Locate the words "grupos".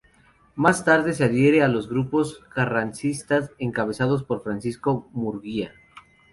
1.87-2.43